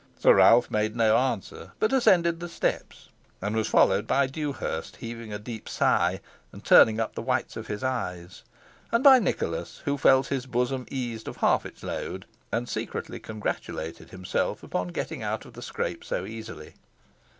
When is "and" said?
3.39-3.55, 6.51-6.65, 8.91-9.03, 12.51-12.67